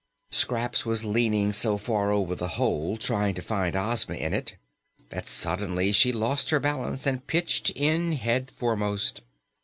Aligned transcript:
Scraps 0.31 0.83
was 0.83 1.05
leaning 1.05 1.53
so 1.53 1.77
far 1.77 2.09
over 2.11 2.33
the 2.33 2.47
hole 2.57 2.97
trying 2.97 3.35
to 3.35 3.41
find 3.43 3.75
Ozma 3.75 4.15
in 4.15 4.33
it 4.33 4.55
that 5.09 5.27
suddenly 5.27 5.91
she 5.91 6.11
lost 6.11 6.49
her 6.49 6.59
balance 6.59 7.05
and 7.05 7.27
pitched 7.27 7.69
in 7.75 8.13
head 8.13 8.49
foremost. 8.49 9.21